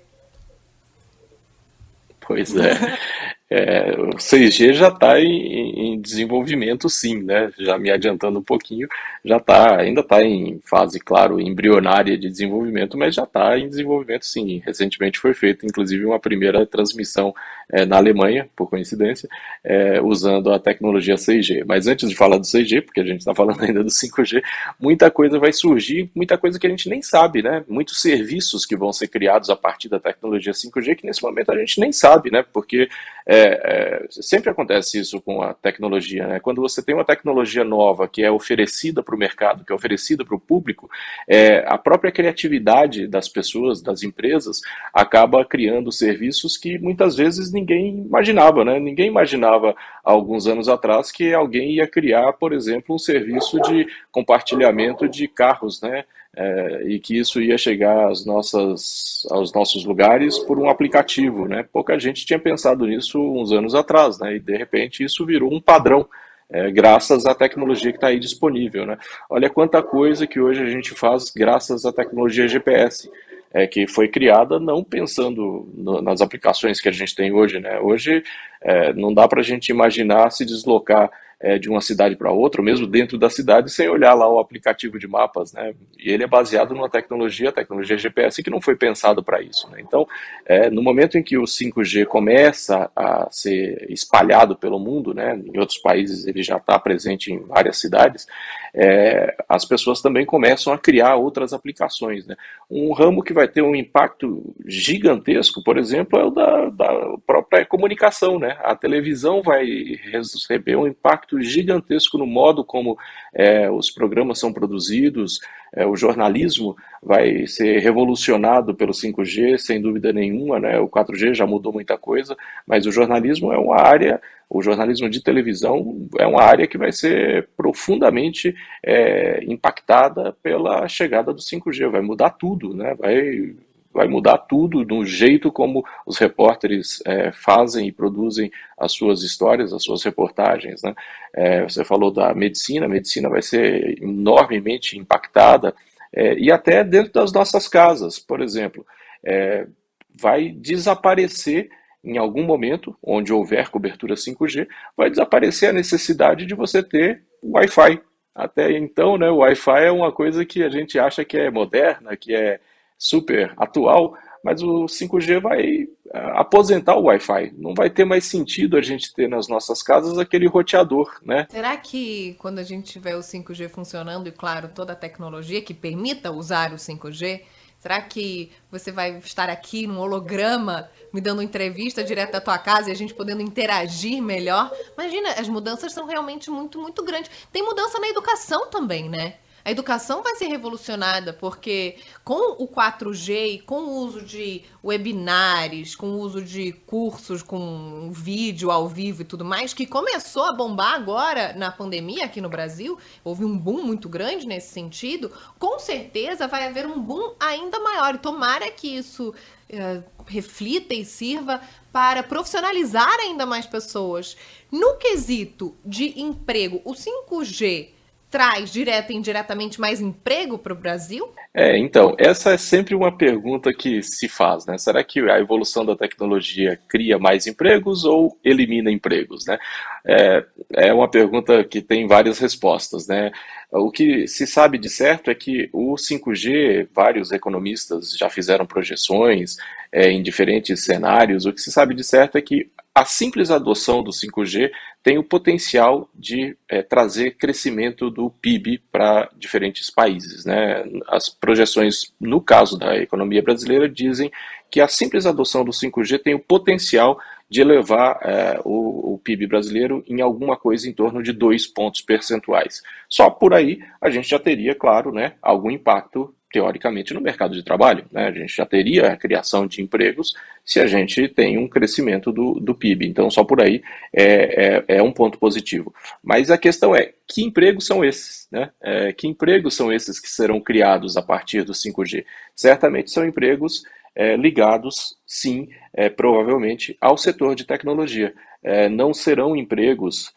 Pois 2.20 2.56
é. 2.56 2.98
É, 3.52 3.90
o 3.98 4.10
6G 4.10 4.74
já 4.74 4.88
está 4.88 5.18
em, 5.20 5.94
em, 5.94 6.00
desenvolvimento, 6.00 6.88
sim, 6.88 7.20
né? 7.20 7.50
Já 7.58 7.76
me 7.76 7.90
adiantando 7.90 8.38
um 8.38 8.44
pouquinho, 8.44 8.86
já 9.24 9.38
está, 9.38 9.80
ainda 9.80 10.02
está 10.02 10.22
em 10.22 10.60
fase, 10.64 11.00
claro, 11.00 11.40
embrionária 11.40 12.16
de 12.16 12.28
desenvolvimento, 12.28 12.96
mas 12.96 13.12
já 13.16 13.24
está 13.24 13.58
em 13.58 13.68
desenvolvimento, 13.68 14.24
sim. 14.24 14.62
Recentemente 14.64 15.18
foi 15.18 15.34
feita, 15.34 15.66
inclusive, 15.66 16.04
uma 16.04 16.20
primeira 16.20 16.64
transmissão 16.64 17.34
é, 17.72 17.84
na 17.84 17.96
Alemanha, 17.96 18.48
por 18.54 18.70
coincidência, 18.70 19.28
é, 19.64 20.00
usando 20.00 20.52
a 20.52 20.58
tecnologia 20.60 21.16
6G. 21.16 21.64
Mas 21.66 21.88
antes 21.88 22.08
de 22.08 22.14
falar 22.14 22.36
do 22.38 22.44
6G, 22.44 22.82
porque 22.82 23.00
a 23.00 23.04
gente 23.04 23.18
está 23.18 23.34
falando 23.34 23.62
ainda 23.64 23.82
do 23.82 23.90
5G, 23.90 24.42
muita 24.78 25.10
coisa 25.10 25.40
vai 25.40 25.52
surgir, 25.52 26.08
muita 26.14 26.38
coisa 26.38 26.56
que 26.56 26.68
a 26.68 26.70
gente 26.70 26.88
nem 26.88 27.02
sabe, 27.02 27.42
né? 27.42 27.64
Muitos 27.68 28.00
serviços 28.00 28.64
que 28.64 28.76
vão 28.76 28.92
ser 28.92 29.08
criados 29.08 29.50
a 29.50 29.56
partir 29.56 29.88
da 29.88 29.98
tecnologia 29.98 30.52
5G 30.52 30.94
que 30.94 31.06
nesse 31.06 31.22
momento 31.22 31.50
a 31.50 31.58
gente 31.58 31.80
nem 31.80 31.90
sabe, 31.90 32.30
né? 32.30 32.44
Porque 32.52 32.88
é, 33.26 33.39
é, 33.40 34.06
sempre 34.10 34.50
acontece 34.50 34.98
isso 34.98 35.20
com 35.20 35.42
a 35.42 35.54
tecnologia, 35.54 36.26
né? 36.26 36.40
Quando 36.40 36.60
você 36.60 36.82
tem 36.82 36.94
uma 36.94 37.04
tecnologia 37.04 37.64
nova 37.64 38.08
que 38.08 38.22
é 38.22 38.30
oferecida 38.30 39.02
para 39.02 39.14
o 39.14 39.18
mercado, 39.18 39.64
que 39.64 39.72
é 39.72 39.74
oferecida 39.74 40.24
para 40.24 40.34
o 40.34 40.40
público, 40.40 40.90
é, 41.28 41.64
a 41.66 41.78
própria 41.78 42.12
criatividade 42.12 43.06
das 43.06 43.28
pessoas, 43.28 43.82
das 43.82 44.02
empresas, 44.02 44.60
acaba 44.92 45.44
criando 45.44 45.92
serviços 45.92 46.56
que 46.56 46.78
muitas 46.78 47.16
vezes 47.16 47.52
ninguém 47.52 48.04
imaginava, 48.06 48.64
né? 48.64 48.78
Ninguém 48.78 49.08
imaginava 49.08 49.74
há 50.04 50.10
alguns 50.10 50.46
anos 50.46 50.68
atrás 50.68 51.12
que 51.12 51.32
alguém 51.32 51.72
ia 51.72 51.86
criar, 51.86 52.32
por 52.34 52.52
exemplo, 52.52 52.94
um 52.94 52.98
serviço 52.98 53.60
de 53.62 53.86
compartilhamento 54.10 55.08
de 55.08 55.28
carros, 55.28 55.80
né? 55.80 56.04
É, 56.36 56.82
e 56.84 56.98
que 56.98 57.18
isso 57.18 57.40
ia 57.40 57.58
chegar 57.58 58.08
às 58.08 58.24
nossas, 58.24 59.26
aos 59.30 59.52
nossos 59.52 59.84
lugares 59.84 60.38
por 60.38 60.58
um 60.58 60.68
aplicativo. 60.68 61.46
Né? 61.46 61.64
Pouca 61.72 61.98
gente 61.98 62.24
tinha 62.24 62.38
pensado 62.38 62.86
nisso 62.86 63.20
uns 63.20 63.52
anos 63.52 63.74
atrás, 63.74 64.18
né? 64.18 64.36
e 64.36 64.40
de 64.40 64.56
repente 64.56 65.04
isso 65.04 65.26
virou 65.26 65.52
um 65.52 65.60
padrão. 65.60 66.08
É, 66.52 66.68
graças 66.68 67.26
à 67.26 67.34
tecnologia 67.34 67.92
que 67.92 67.96
está 67.96 68.08
aí 68.08 68.18
disponível. 68.18 68.84
Né? 68.84 68.98
Olha 69.28 69.48
quanta 69.48 69.80
coisa 69.82 70.26
que 70.26 70.40
hoje 70.40 70.60
a 70.60 70.68
gente 70.68 70.92
faz 70.94 71.30
graças 71.30 71.84
à 71.84 71.92
tecnologia 71.92 72.48
GPS, 72.48 73.08
é, 73.52 73.68
que 73.68 73.86
foi 73.86 74.08
criada 74.08 74.58
não 74.58 74.82
pensando 74.82 75.68
no, 75.72 76.02
nas 76.02 76.20
aplicações 76.20 76.80
que 76.80 76.88
a 76.88 76.92
gente 76.92 77.14
tem 77.14 77.32
hoje. 77.32 77.60
Né? 77.60 77.78
Hoje 77.78 78.24
é, 78.60 78.92
não 78.92 79.14
dá 79.14 79.28
para 79.28 79.40
a 79.40 79.44
gente 79.44 79.68
imaginar 79.68 80.30
se 80.30 80.44
deslocar 80.44 81.08
é, 81.40 81.58
de 81.58 81.70
uma 81.70 81.80
cidade 81.80 82.14
para 82.16 82.30
outra, 82.30 82.60
ou 82.60 82.64
mesmo 82.64 82.86
dentro 82.86 83.16
da 83.16 83.30
cidade, 83.30 83.70
sem 83.70 83.88
olhar 83.88 84.12
lá 84.12 84.28
o 84.28 84.38
aplicativo 84.38 84.98
de 84.98 85.08
mapas, 85.08 85.54
né? 85.54 85.74
E 85.98 86.10
ele 86.10 86.22
é 86.22 86.26
baseado 86.26 86.74
numa 86.74 86.88
tecnologia, 86.88 87.48
a 87.48 87.52
tecnologia 87.52 87.96
GPS, 87.96 88.42
que 88.42 88.50
não 88.50 88.60
foi 88.60 88.76
pensado 88.76 89.22
para 89.22 89.40
isso, 89.40 89.68
né? 89.70 89.80
Então, 89.80 90.06
é, 90.44 90.68
no 90.68 90.82
momento 90.82 91.16
em 91.16 91.22
que 91.22 91.38
o 91.38 91.44
5G 91.44 92.04
começa 92.04 92.90
a 92.94 93.26
ser 93.30 93.86
espalhado 93.90 94.54
pelo 94.54 94.78
mundo, 94.78 95.14
né? 95.14 95.40
Em 95.46 95.58
outros 95.58 95.78
países 95.78 96.26
ele 96.26 96.42
já 96.42 96.58
está 96.58 96.78
presente 96.78 97.32
em 97.32 97.38
várias 97.40 97.78
cidades, 97.78 98.26
é, 98.74 99.34
as 99.48 99.64
pessoas 99.64 100.00
também 100.00 100.26
começam 100.26 100.72
a 100.72 100.78
criar 100.78 101.16
outras 101.16 101.52
aplicações, 101.52 102.26
né? 102.26 102.36
Um 102.70 102.92
ramo 102.92 103.22
que 103.22 103.32
vai 103.32 103.48
ter 103.48 103.62
um 103.62 103.74
impacto 103.74 104.54
gigantesco, 104.66 105.62
por 105.62 105.78
exemplo, 105.78 106.18
é 106.18 106.24
o 106.24 106.30
da, 106.30 106.68
da 106.68 107.16
própria 107.26 107.64
comunicação, 107.64 108.38
né? 108.38 108.56
A 108.62 108.76
televisão 108.76 109.42
vai 109.42 109.64
receber 110.12 110.76
um 110.76 110.86
impacto 110.86 111.29
impacto 111.30 111.40
gigantesco 111.40 112.18
no 112.18 112.26
modo 112.26 112.64
como 112.64 112.98
é, 113.32 113.70
os 113.70 113.90
programas 113.90 114.38
são 114.38 114.52
produzidos, 114.52 115.40
é, 115.72 115.86
o 115.86 115.96
jornalismo 115.96 116.76
vai 117.02 117.46
ser 117.46 117.78
revolucionado 117.78 118.74
pelo 118.74 118.92
5G, 118.92 119.58
sem 119.58 119.80
dúvida 119.80 120.12
nenhuma, 120.12 120.58
né? 120.58 120.78
O 120.80 120.88
4G 120.88 121.34
já 121.34 121.46
mudou 121.46 121.72
muita 121.72 121.96
coisa, 121.96 122.36
mas 122.66 122.86
o 122.86 122.92
jornalismo 122.92 123.52
é 123.52 123.58
uma 123.58 123.76
área, 123.76 124.20
o 124.48 124.60
jornalismo 124.62 125.08
de 125.08 125.22
televisão 125.22 126.08
é 126.18 126.26
uma 126.26 126.42
área 126.42 126.66
que 126.66 126.76
vai 126.76 126.90
ser 126.90 127.48
profundamente 127.56 128.54
é, 128.84 129.44
impactada 129.44 130.36
pela 130.42 130.88
chegada 130.88 131.32
do 131.32 131.40
5G, 131.40 131.88
vai 131.88 132.00
mudar 132.00 132.30
tudo, 132.30 132.74
né? 132.74 132.94
Vai 132.98 133.54
vai 133.92 134.06
mudar 134.06 134.38
tudo 134.38 134.84
no 134.84 135.04
jeito 135.04 135.50
como 135.50 135.84
os 136.06 136.18
repórteres 136.18 137.02
é, 137.04 137.32
fazem 137.32 137.88
e 137.88 137.92
produzem 137.92 138.50
as 138.78 138.92
suas 138.92 139.22
histórias, 139.22 139.72
as 139.72 139.82
suas 139.82 140.02
reportagens. 140.02 140.82
Né? 140.82 140.94
É, 141.34 141.62
você 141.62 141.84
falou 141.84 142.12
da 142.12 142.32
medicina, 142.34 142.86
a 142.86 142.88
medicina 142.88 143.28
vai 143.28 143.42
ser 143.42 144.00
enormemente 144.02 144.98
impactada, 144.98 145.74
é, 146.12 146.34
e 146.34 146.50
até 146.50 146.82
dentro 146.82 147.12
das 147.12 147.32
nossas 147.32 147.68
casas, 147.68 148.18
por 148.18 148.40
exemplo, 148.40 148.84
é, 149.24 149.66
vai 150.14 150.50
desaparecer 150.50 151.70
em 152.02 152.16
algum 152.16 152.42
momento, 152.42 152.96
onde 153.02 153.32
houver 153.32 153.68
cobertura 153.68 154.14
5G, 154.14 154.66
vai 154.96 155.10
desaparecer 155.10 155.68
a 155.68 155.72
necessidade 155.72 156.46
de 156.46 156.54
você 156.54 156.82
ter 156.82 157.22
Wi-Fi. 157.42 158.00
Até 158.34 158.72
então, 158.72 159.18
né, 159.18 159.28
o 159.30 159.38
Wi-Fi 159.38 159.84
é 159.84 159.90
uma 159.90 160.10
coisa 160.10 160.44
que 160.44 160.62
a 160.62 160.70
gente 160.70 160.98
acha 160.98 161.24
que 161.24 161.36
é 161.36 161.50
moderna, 161.50 162.16
que 162.16 162.34
é 162.34 162.58
super 163.00 163.54
atual, 163.56 164.14
mas 164.44 164.62
o 164.62 164.84
5G 164.84 165.40
vai 165.40 165.88
ah, 166.12 166.42
aposentar 166.42 166.96
o 166.96 167.04
Wi-Fi. 167.04 167.54
Não 167.56 167.74
vai 167.74 167.88
ter 167.88 168.04
mais 168.04 168.26
sentido 168.26 168.76
a 168.76 168.82
gente 168.82 169.14
ter 169.14 169.26
nas 169.26 169.48
nossas 169.48 169.82
casas 169.82 170.18
aquele 170.18 170.46
roteador, 170.46 171.18
né? 171.24 171.46
Será 171.50 171.76
que 171.78 172.36
quando 172.38 172.58
a 172.58 172.62
gente 172.62 172.92
tiver 172.92 173.16
o 173.16 173.20
5G 173.20 173.70
funcionando 173.70 174.28
e, 174.28 174.32
claro, 174.32 174.68
toda 174.74 174.92
a 174.92 174.96
tecnologia 174.96 175.62
que 175.62 175.72
permita 175.72 176.30
usar 176.30 176.72
o 176.72 176.76
5G, 176.76 177.40
será 177.78 178.02
que 178.02 178.52
você 178.70 178.92
vai 178.92 179.16
estar 179.18 179.48
aqui 179.48 179.86
num 179.86 179.98
holograma 179.98 180.90
me 181.10 181.22
dando 181.22 181.40
entrevista 181.40 182.04
direto 182.04 182.32
da 182.32 182.40
tua 182.40 182.58
casa 182.58 182.90
e 182.90 182.92
a 182.92 182.96
gente 182.96 183.14
podendo 183.14 183.40
interagir 183.40 184.22
melhor? 184.22 184.70
Imagina, 184.92 185.30
as 185.38 185.48
mudanças 185.48 185.92
são 185.92 186.06
realmente 186.06 186.50
muito, 186.50 186.78
muito 186.78 187.02
grandes. 187.02 187.30
Tem 187.50 187.62
mudança 187.62 187.98
na 187.98 188.08
educação 188.08 188.68
também, 188.68 189.08
né? 189.08 189.36
A 189.64 189.70
educação 189.70 190.22
vai 190.22 190.36
ser 190.36 190.46
revolucionada 190.46 191.32
porque 191.32 191.96
com 192.24 192.62
o 192.62 192.66
4G 192.66 193.54
e 193.54 193.58
com 193.60 193.80
o 193.82 193.96
uso 193.98 194.22
de 194.22 194.62
webinars, 194.82 195.94
com 195.94 196.06
o 196.10 196.18
uso 196.18 196.42
de 196.42 196.72
cursos 196.72 197.42
com 197.42 198.10
vídeo 198.12 198.70
ao 198.70 198.88
vivo 198.88 199.22
e 199.22 199.24
tudo 199.24 199.44
mais, 199.44 199.74
que 199.74 199.86
começou 199.86 200.44
a 200.44 200.54
bombar 200.54 200.94
agora 200.94 201.52
na 201.52 201.70
pandemia 201.70 202.24
aqui 202.24 202.40
no 202.40 202.48
Brasil, 202.48 202.98
houve 203.22 203.44
um 203.44 203.56
boom 203.56 203.82
muito 203.82 204.08
grande 204.08 204.46
nesse 204.46 204.72
sentido, 204.72 205.30
com 205.58 205.78
certeza 205.78 206.48
vai 206.48 206.66
haver 206.66 206.86
um 206.86 207.00
boom 207.00 207.34
ainda 207.38 207.78
maior. 207.80 208.14
E 208.14 208.18
tomara 208.18 208.70
que 208.70 208.96
isso 208.96 209.30
uh, 209.30 210.04
reflita 210.26 210.94
e 210.94 211.04
sirva 211.04 211.60
para 211.92 212.22
profissionalizar 212.22 213.18
ainda 213.20 213.44
mais 213.44 213.66
pessoas. 213.66 214.36
No 214.70 214.96
quesito 214.96 215.76
de 215.84 216.20
emprego, 216.20 216.80
o 216.84 216.92
5G 216.92 217.99
traz 218.30 218.70
direta 218.70 219.12
e 219.12 219.16
indiretamente 219.16 219.80
mais 219.80 220.00
emprego 220.00 220.56
para 220.56 220.72
o 220.72 220.76
Brasil? 220.76 221.28
É, 221.52 221.76
então, 221.76 222.14
essa 222.16 222.52
é 222.52 222.56
sempre 222.56 222.94
uma 222.94 223.10
pergunta 223.16 223.72
que 223.72 224.00
se 224.04 224.28
faz, 224.28 224.64
né? 224.66 224.78
Será 224.78 225.02
que 225.02 225.18
a 225.28 225.40
evolução 225.40 225.84
da 225.84 225.96
tecnologia 225.96 226.78
cria 226.88 227.18
mais 227.18 227.46
empregos 227.48 228.04
ou 228.04 228.38
elimina 228.44 228.90
empregos, 228.90 229.44
né? 229.46 229.58
É, 230.06 230.44
é 230.74 230.92
uma 230.92 231.10
pergunta 231.10 231.62
que 231.64 231.82
tem 231.82 232.06
várias 232.06 232.38
respostas, 232.38 233.06
né? 233.06 233.30
O 233.70 233.90
que 233.90 234.26
se 234.26 234.46
sabe 234.46 234.78
de 234.78 234.88
certo 234.88 235.30
é 235.30 235.34
que 235.34 235.68
o 235.72 235.94
5G, 235.94 236.88
vários 236.92 237.30
economistas 237.30 238.16
já 238.16 238.28
fizeram 238.28 238.66
projeções 238.66 239.56
é, 239.92 240.10
em 240.10 240.22
diferentes 240.22 240.84
cenários, 240.84 241.46
o 241.46 241.52
que 241.52 241.60
se 241.60 241.70
sabe 241.70 241.94
de 241.94 242.02
certo 242.02 242.36
é 242.36 242.42
que 242.42 242.70
a 242.92 243.04
simples 243.04 243.50
adoção 243.50 244.02
do 244.02 244.10
5G 244.10 244.70
tem 245.02 245.16
o 245.16 245.24
potencial 245.24 246.10
de 246.14 246.56
é, 246.68 246.82
trazer 246.82 247.36
crescimento 247.36 248.10
do 248.10 248.30
PIB 248.30 248.82
para 248.90 249.30
diferentes 249.36 249.88
países. 249.90 250.44
Né? 250.44 250.84
As 251.08 251.28
projeções, 251.28 252.12
no 252.20 252.40
caso 252.40 252.76
da 252.76 252.96
economia 252.96 253.42
brasileira, 253.42 253.88
dizem 253.88 254.30
que 254.70 254.80
a 254.80 254.88
simples 254.88 255.24
adoção 255.24 255.64
do 255.64 255.70
5G 255.70 256.20
tem 256.20 256.34
o 256.34 256.40
potencial 256.40 257.18
de 257.50 257.60
elevar 257.60 258.18
é, 258.22 258.60
o, 258.64 259.14
o, 259.14 259.18
PIB 259.18 259.46
brasileiro 259.48 260.04
em 260.06 260.20
alguma 260.20 260.56
coisa 260.56 260.88
em 260.88 260.92
torno 260.92 261.22
de 261.22 261.32
dois 261.32 261.66
pontos 261.66 262.00
percentuais. 262.00 262.82
Só 263.08 263.28
por 263.28 263.52
aí 263.52 263.80
a 264.00 264.08
gente 264.08 264.28
já 264.28 264.38
teria, 264.38 264.74
claro, 264.74 265.12
né, 265.12 265.34
algum 265.42 265.70
impacto 265.70 266.32
teoricamente, 266.52 267.14
no 267.14 267.20
mercado 267.20 267.54
de 267.54 267.62
trabalho. 267.62 268.04
Né? 268.10 268.26
A 268.26 268.32
gente 268.32 268.54
já 268.54 268.66
teria 268.66 269.12
a 269.12 269.16
criação 269.16 269.66
de 269.66 269.80
empregos 269.80 270.34
se 270.64 270.80
a 270.80 270.86
gente 270.86 271.28
tem 271.28 271.56
um 271.56 271.68
crescimento 271.68 272.32
do, 272.32 272.54
do 272.54 272.74
PIB. 272.74 273.06
Então, 273.06 273.30
só 273.30 273.44
por 273.44 273.62
aí 273.62 273.82
é, 274.12 274.84
é, 274.88 274.96
é, 274.96 275.02
um 275.02 275.12
ponto 275.12 275.38
positivo. 275.38 275.94
Mas 276.22 276.50
a 276.50 276.58
questão 276.58 276.94
é, 276.94 277.12
que 277.26 277.42
empregos 277.42 277.86
são 277.86 278.04
esses? 278.04 278.48
Né? 278.50 278.70
É, 278.82 279.12
que 279.12 279.28
empregos 279.28 279.74
são 279.74 279.92
esses 279.92 280.18
que 280.18 280.28
serão 280.28 280.60
criados 280.60 281.16
a 281.16 281.22
partir 281.22 281.62
do 281.62 281.72
5G? 281.72 282.24
Certamente 282.54 283.10
são 283.10 283.24
empregos 283.24 283.84
é, 284.20 284.36
ligados, 284.36 285.16
sim, 285.26 285.68
é, 285.94 286.08
provavelmente, 286.08 286.96
ao 287.00 287.16
setor 287.16 287.54
de 287.54 287.64
tecnologia. 287.64 288.34
É, 288.62 288.88
não 288.88 289.14
serão 289.14 289.56
empregos... 289.56 290.32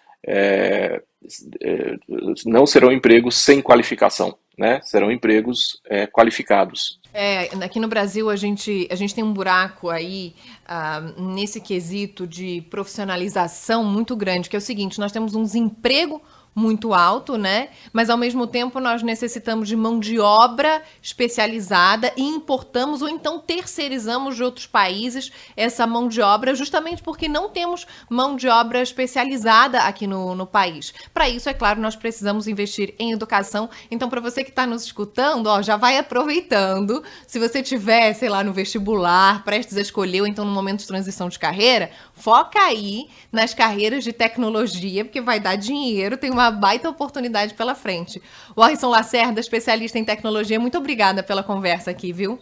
não 2.45 2.65
serão 2.65 2.93
empregos 2.93 3.35
sem 3.35 3.61
qualificação 3.61 4.37
né? 4.57 4.79
Serão 4.83 5.11
empregos 5.11 5.81
é, 5.89 6.05
qualificados. 6.05 6.99
É, 7.13 7.49
aqui 7.63 7.79
no 7.79 7.87
Brasil 7.87 8.29
a 8.29 8.35
gente, 8.35 8.87
a 8.89 8.95
gente 8.95 9.13
tem 9.13 9.23
um 9.23 9.33
buraco 9.33 9.89
aí 9.89 10.35
uh, 10.65 11.21
nesse 11.21 11.59
quesito 11.59 12.25
de 12.25 12.63
profissionalização 12.69 13.83
muito 13.83 14.15
grande, 14.15 14.49
que 14.49 14.55
é 14.55 14.59
o 14.59 14.61
seguinte: 14.61 14.99
nós 14.99 15.11
temos 15.11 15.35
um 15.35 15.43
desemprego 15.43 16.21
muito 16.55 16.93
alto, 16.93 17.37
né? 17.37 17.69
Mas 17.91 18.09
ao 18.09 18.17
mesmo 18.17 18.45
tempo 18.45 18.79
nós 18.79 19.01
necessitamos 19.01 19.67
de 19.67 19.75
mão 19.75 19.99
de 19.99 20.19
obra 20.19 20.81
especializada 21.01 22.11
e 22.15 22.21
importamos 22.21 23.01
ou 23.01 23.09
então 23.09 23.39
terceirizamos 23.39 24.35
de 24.35 24.43
outros 24.43 24.67
países 24.67 25.31
essa 25.57 25.87
mão 25.87 26.07
de 26.07 26.21
obra, 26.21 26.53
justamente 26.53 27.01
porque 27.01 27.27
não 27.27 27.49
temos 27.49 27.87
mão 28.09 28.35
de 28.35 28.47
obra 28.47 28.81
especializada 28.81 29.79
aqui 29.79 30.05
no, 30.05 30.35
no 30.35 30.45
país. 30.45 30.93
Para 31.13 31.29
isso, 31.29 31.49
é 31.49 31.53
claro, 31.53 31.81
nós 31.81 31.95
precisamos 31.95 32.47
investir 32.47 32.93
em 32.99 33.11
educação. 33.11 33.69
Então, 33.89 34.09
para 34.09 34.21
você 34.21 34.43
que 34.43 34.49
está 34.49 34.65
nos 34.65 34.83
escutando, 34.83 35.47
ó, 35.47 35.61
já 35.61 35.75
vai 35.75 35.97
aproveitando. 35.97 37.03
Se 37.27 37.39
você 37.39 37.61
tiver, 37.63 38.13
sei 38.13 38.29
lá, 38.29 38.43
no 38.43 38.53
vestibular, 38.53 39.43
prestes 39.43 39.77
a 39.77 39.81
escolher, 39.81 40.21
ou 40.21 40.27
então 40.27 40.45
no 40.45 40.51
momento 40.51 40.81
de 40.81 40.87
transição 40.87 41.29
de 41.29 41.39
carreira, 41.39 41.91
foca 42.13 42.59
aí 42.59 43.07
nas 43.31 43.53
carreiras 43.53 44.03
de 44.03 44.13
tecnologia, 44.13 45.03
porque 45.03 45.21
vai 45.21 45.39
dar 45.39 45.55
dinheiro, 45.55 46.17
tem 46.17 46.29
uma 46.29 46.42
uma 46.43 46.51
baita 46.51 46.89
oportunidade 46.89 47.53
pela 47.53 47.75
frente. 47.75 48.21
Warrison 48.55 48.89
Lacerda, 48.89 49.39
especialista 49.39 49.97
em 49.97 50.05
tecnologia, 50.05 50.59
muito 50.59 50.77
obrigada 50.77 51.23
pela 51.23 51.43
conversa 51.43 51.91
aqui, 51.91 52.11
viu? 52.13 52.39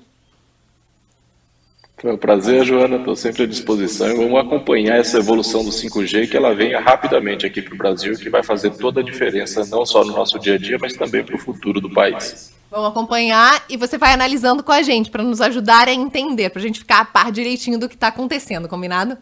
Foi 2.01 2.12
um 2.12 2.17
prazer, 2.17 2.65
Joana. 2.65 2.98
Estou 2.98 3.15
sempre 3.15 3.43
à 3.43 3.46
disposição 3.46 4.08
e 4.08 4.15
vamos 4.15 4.39
acompanhar 4.39 4.98
essa 4.98 5.20
evolução 5.20 5.63
do 5.63 5.70
5G, 5.70 6.27
que 6.27 6.36
ela 6.36 6.55
venha 6.55 6.79
rapidamente 6.79 7.46
aqui 7.46 7.62
para 7.62 7.75
o 7.75 7.77
Brasil, 7.77 8.17
que 8.17 8.27
vai 8.27 8.41
fazer 8.41 8.72
toda 8.72 9.01
a 9.01 9.03
diferença, 9.03 9.63
não 9.67 9.86
só 9.86 10.03
no 10.03 10.12
nosso 10.12 10.39
dia 10.39 10.55
a 10.55 10.58
dia, 10.58 10.77
mas 10.81 10.96
também 10.96 11.24
para 11.24 11.36
o 11.36 11.39
futuro 11.39 11.79
do 11.79 11.91
país. 11.91 12.51
Vamos 12.72 12.89
acompanhar 12.89 13.63
e 13.70 13.77
você 13.77 14.00
vai 14.00 14.13
analisando 14.13 14.63
com 14.63 14.72
a 14.72 14.81
gente 14.81 15.12
para 15.12 15.22
nos 15.22 15.41
ajudar 15.41 15.88
a 15.88 15.93
entender, 15.93 16.50
para 16.50 16.60
a 16.60 16.63
gente 16.63 16.79
ficar 16.79 17.01
a 17.01 17.05
par 17.05 17.31
direitinho 17.31 17.77
do 17.77 17.88
que 17.88 17.96
está 17.96 18.08
acontecendo, 18.08 18.67
combinado? 18.67 19.15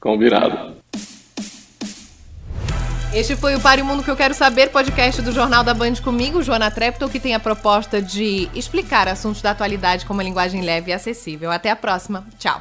Combinado. 0.00 0.76
Este 3.12 3.34
foi 3.34 3.54
o 3.54 3.60
Pare 3.60 3.80
o 3.80 3.84
Mundo 3.84 4.02
que 4.02 4.10
eu 4.10 4.16
quero 4.16 4.34
saber, 4.34 4.70
podcast 4.70 5.22
do 5.22 5.32
Jornal 5.32 5.64
da 5.64 5.72
Band 5.72 5.94
comigo, 6.04 6.42
Joana 6.42 6.70
Treptow, 6.70 7.08
que 7.08 7.18
tem 7.18 7.34
a 7.34 7.40
proposta 7.40 8.02
de 8.02 8.48
explicar 8.54 9.08
assuntos 9.08 9.40
da 9.40 9.52
atualidade 9.52 10.04
com 10.04 10.12
uma 10.12 10.22
linguagem 10.22 10.60
leve 10.60 10.90
e 10.90 10.94
acessível. 10.94 11.50
Até 11.50 11.70
a 11.70 11.76
próxima. 11.76 12.26
Tchau. 12.38 12.60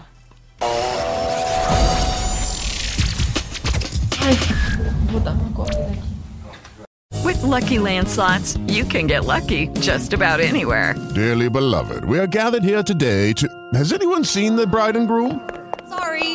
With 7.24 7.42
lucky 7.42 7.80
landslots, 7.80 8.58
you 8.72 8.86
can 8.86 9.08
get 9.08 9.26
lucky 9.26 9.68
just 9.80 10.14
about 10.14 10.40
anywhere. 10.40 10.96
Dearly 11.16 11.50
beloved, 11.50 12.06
we 12.06 12.20
are 12.20 12.28
gathered 12.28 12.64
here 12.64 12.84
today 12.84 13.34
to. 13.34 13.48
Has 13.74 13.92
anyone 13.92 14.24
seen 14.24 14.56
the 14.56 14.68
bride 14.68 14.96
and 14.96 15.08
groom? 15.08 15.42
Sorry, 15.90 16.35